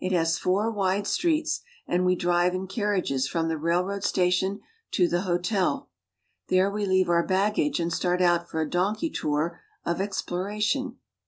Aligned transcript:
It 0.00 0.10
has 0.10 0.38
four 0.38 0.72
wide 0.72 1.06
streets, 1.06 1.60
and 1.86 2.04
we 2.04 2.16
drive 2.16 2.52
in 2.52 2.66
car 2.66 2.96
riages 2.96 3.28
from 3.28 3.46
the 3.46 3.56
railroad 3.56 4.02
station 4.02 4.58
to 4.90 5.06
the 5.06 5.20
hotel. 5.20 5.88
There 6.48 6.68
we 6.68 6.84
leave 6.84 7.08
our 7.08 7.24
baggage 7.24 7.78
and 7.78 7.92
start 7.92 8.20
out 8.20 8.50
for 8.50 8.60
a 8.60 8.68
donkey 8.68 9.08
tour 9.10 9.60
of 9.86 10.00
ex 10.00 10.20
ploration. 10.20 10.96